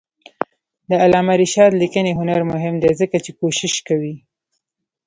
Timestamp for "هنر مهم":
2.19-2.75